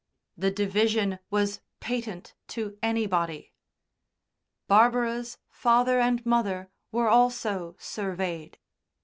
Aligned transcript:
The 0.35 0.49
division 0.49 1.19
was 1.29 1.61
patent 1.79 2.33
to 2.47 2.75
anybody. 2.81 3.51
Barbara's 4.67 5.37
father 5.51 5.99
and 5.99 6.25
mother 6.25 6.71
were 6.91 7.07
also 7.07 7.75
surveyed. 7.77 8.57